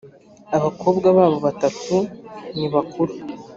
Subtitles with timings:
[0.57, 1.95] abakobwa babo batatu
[2.57, 3.13] nibakuru.